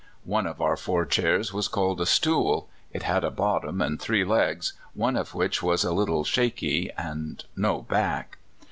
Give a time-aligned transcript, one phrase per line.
[0.25, 2.67] (One of our four chairs was called a stool.
[2.91, 7.45] It had a bottom and three legs, one of which was a little shaky, and
[7.55, 8.39] no back.